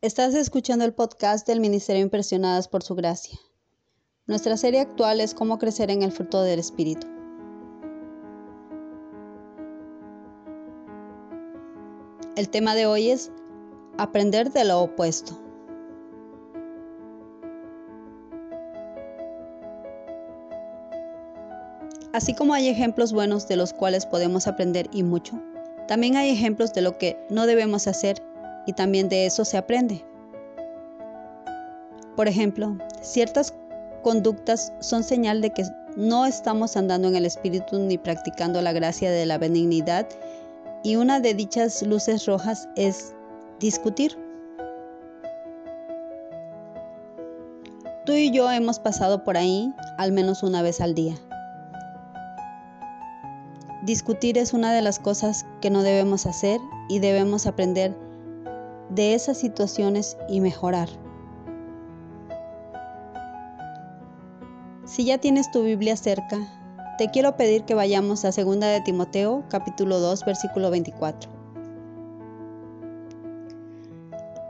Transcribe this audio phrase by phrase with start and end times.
[0.00, 3.36] Estás escuchando el podcast del Ministerio Impresionadas por Su Gracia.
[4.28, 7.04] Nuestra serie actual es Cómo crecer en el fruto del Espíritu.
[12.36, 13.32] El tema de hoy es
[13.96, 15.36] Aprender de lo opuesto.
[22.12, 25.42] Así como hay ejemplos buenos de los cuales podemos aprender y mucho,
[25.88, 28.27] también hay ejemplos de lo que no debemos hacer
[28.68, 30.04] y también de eso se aprende.
[32.16, 33.54] Por ejemplo, ciertas
[34.02, 35.64] conductas son señal de que
[35.96, 40.06] no estamos andando en el Espíritu ni practicando la gracia de la benignidad
[40.84, 43.14] y una de dichas luces rojas es
[43.58, 44.18] discutir.
[48.04, 51.14] Tú y yo hemos pasado por ahí al menos una vez al día.
[53.82, 57.96] Discutir es una de las cosas que no debemos hacer y debemos aprender
[58.90, 60.88] de esas situaciones y mejorar.
[64.84, 66.38] Si ya tienes tu Biblia cerca,
[66.96, 71.30] te quiero pedir que vayamos a 2 de Timoteo, capítulo 2, versículo 24.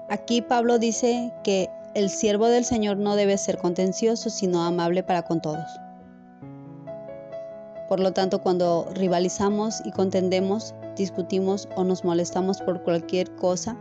[0.09, 5.23] Aquí Pablo dice que el siervo del Señor no debe ser contencioso, sino amable para
[5.23, 5.67] con todos.
[7.89, 13.77] Por lo tanto, cuando rivalizamos y contendemos, discutimos o nos molestamos por cualquier cosa,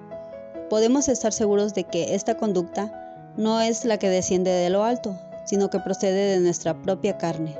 [0.70, 2.92] podemos estar seguros de que esta conducta
[3.38, 5.16] no es la que desciende de lo alto,
[5.46, 7.56] sino que procede de nuestra propia carne.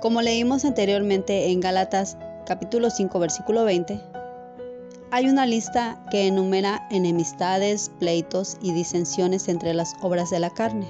[0.00, 4.00] Como leímos anteriormente en Gálatas capítulo 5 versículo 20,
[5.10, 10.86] hay una lista que enumera enemistades, pleitos y disensiones entre las obras de la carne.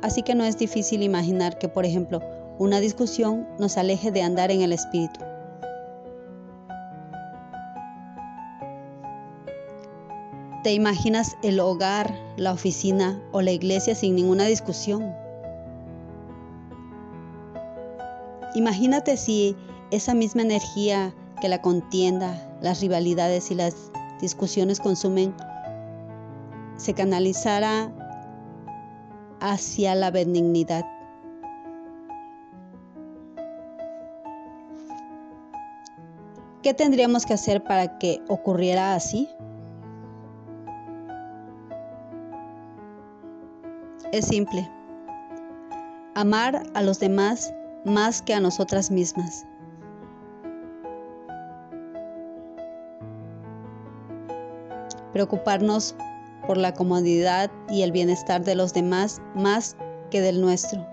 [0.00, 2.22] Así que no es difícil imaginar que, por ejemplo,
[2.58, 5.20] una discusión nos aleje de andar en el Espíritu.
[10.64, 15.14] ¿Te imaginas el hogar, la oficina o la iglesia sin ninguna discusión?
[18.54, 19.56] Imagínate si
[19.92, 23.74] esa misma energía que la contienda, las rivalidades y las
[24.20, 25.32] discusiones consumen
[26.76, 27.92] se canalizara
[29.40, 30.97] hacia la benignidad.
[36.62, 39.28] ¿Qué tendríamos que hacer para que ocurriera así?
[44.10, 44.68] Es simple.
[46.16, 47.54] Amar a los demás
[47.84, 49.46] más que a nosotras mismas.
[55.12, 55.94] Preocuparnos
[56.46, 59.76] por la comodidad y el bienestar de los demás más
[60.10, 60.84] que del nuestro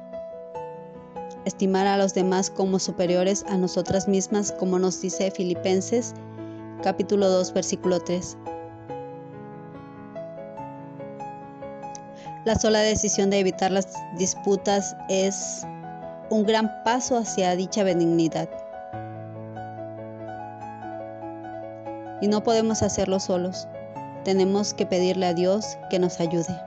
[1.46, 6.14] estimar a los demás como superiores a nosotras mismas, como nos dice Filipenses
[6.86, 8.38] capítulo 2 versículo 3.
[12.46, 13.88] La sola decisión de evitar las
[14.20, 15.66] disputas es
[16.30, 18.50] un gran paso hacia dicha benignidad.
[22.22, 23.68] Y no podemos hacerlo solos.
[24.24, 26.65] Tenemos que pedirle a Dios que nos ayude.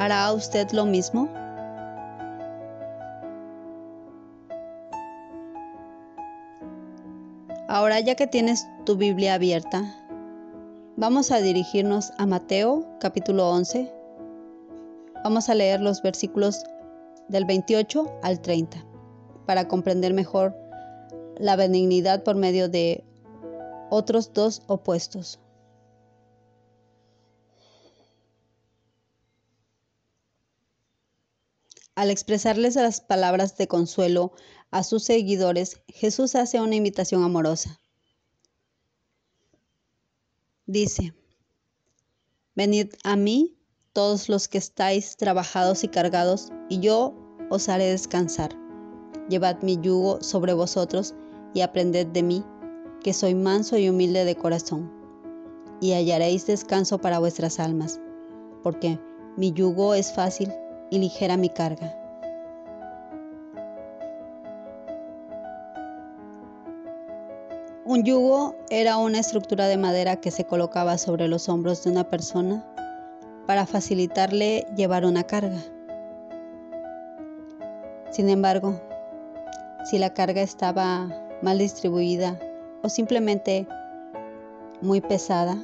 [0.00, 1.28] ¿Hará usted lo mismo?
[7.66, 9.92] Ahora ya que tienes tu Biblia abierta,
[10.96, 13.92] vamos a dirigirnos a Mateo capítulo 11.
[15.24, 16.62] Vamos a leer los versículos
[17.26, 18.78] del 28 al 30
[19.46, 20.54] para comprender mejor
[21.38, 23.02] la benignidad por medio de
[23.90, 25.40] otros dos opuestos.
[31.98, 34.30] Al expresarles las palabras de consuelo
[34.70, 37.80] a sus seguidores, Jesús hace una invitación amorosa.
[40.64, 41.12] Dice,
[42.54, 43.58] Venid a mí
[43.92, 47.16] todos los que estáis trabajados y cargados, y yo
[47.50, 48.56] os haré descansar.
[49.28, 51.16] Llevad mi yugo sobre vosotros
[51.52, 52.44] y aprended de mí,
[53.02, 54.88] que soy manso y humilde de corazón,
[55.80, 57.98] y hallaréis descanso para vuestras almas,
[58.62, 59.00] porque
[59.36, 60.52] mi yugo es fácil
[60.90, 61.94] y ligera mi carga.
[67.84, 72.04] Un yugo era una estructura de madera que se colocaba sobre los hombros de una
[72.04, 72.62] persona
[73.46, 75.58] para facilitarle llevar una carga.
[78.10, 78.78] Sin embargo,
[79.84, 81.08] si la carga estaba
[81.40, 82.38] mal distribuida
[82.82, 83.66] o simplemente
[84.82, 85.56] muy pesada,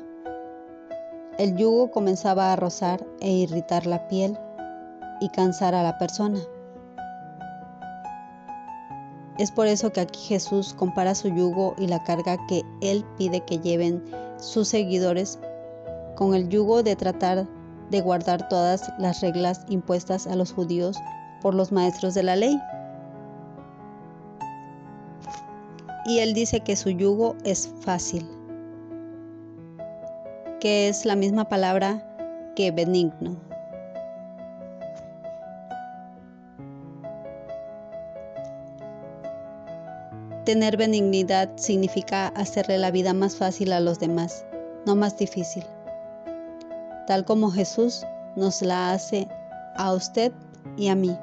[1.36, 4.38] el yugo comenzaba a rozar e irritar la piel
[5.24, 6.38] y cansar a la persona.
[9.38, 13.40] Es por eso que aquí Jesús compara su yugo y la carga que Él pide
[13.40, 14.04] que lleven
[14.38, 15.38] sus seguidores
[16.14, 17.46] con el yugo de tratar
[17.90, 20.98] de guardar todas las reglas impuestas a los judíos
[21.40, 22.60] por los maestros de la ley.
[26.06, 28.28] Y Él dice que su yugo es fácil,
[30.60, 33.53] que es la misma palabra que benigno.
[40.44, 44.44] Tener benignidad significa hacerle la vida más fácil a los demás,
[44.84, 45.64] no más difícil,
[47.06, 48.04] tal como Jesús
[48.36, 49.26] nos la hace
[49.74, 50.32] a usted
[50.76, 51.16] y a mí.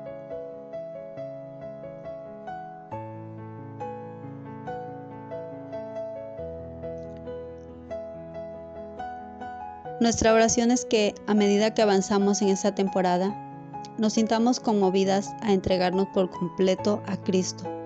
[10.00, 13.36] Nuestra oración es que a medida que avanzamos en esta temporada,
[14.00, 17.81] nos sintamos conmovidas a entregarnos por completo a Cristo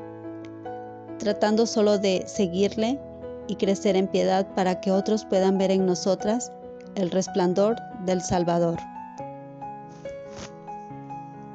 [1.25, 2.99] tratando solo de seguirle
[3.47, 6.51] y crecer en piedad para que otros puedan ver en nosotras
[6.93, 8.77] el resplandor del Salvador.